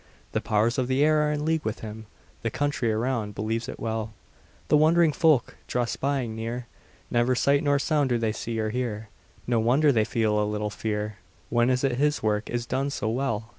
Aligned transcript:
The 0.31 0.41
powers 0.41 0.79
of 0.79 0.87
the 0.87 1.03
air 1.03 1.21
are 1.21 1.31
in 1.31 1.45
league 1.45 1.63
with 1.63 1.81
him; 1.81 2.07
The 2.41 2.49
country 2.49 2.91
around 2.91 3.35
believes 3.35 3.69
it 3.69 3.79
well; 3.79 4.15
The 4.69 4.75
wondering 4.75 5.11
folk 5.13 5.57
draw 5.67 5.85
spying 5.85 6.35
near; 6.35 6.65
Never 7.11 7.35
sight 7.35 7.61
nor 7.61 7.77
sound 7.77 8.09
do 8.09 8.17
they 8.17 8.31
see 8.31 8.59
or 8.59 8.71
hear; 8.71 9.09
No 9.45 9.59
wonder 9.59 9.91
they 9.91 10.03
feel 10.03 10.41
a 10.41 10.43
little 10.43 10.71
fear; 10.71 11.17
When 11.51 11.69
is 11.69 11.83
it 11.83 11.97
his 11.99 12.23
work 12.23 12.49
is 12.49 12.65
done 12.65 12.89
so 12.89 13.09
well? 13.09 13.49